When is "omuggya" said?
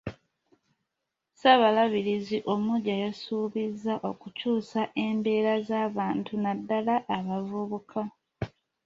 2.53-2.95